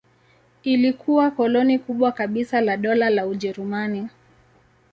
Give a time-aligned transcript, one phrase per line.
[0.63, 4.07] Ilikuwa koloni kubwa kabisa la Dola la Ujerumani.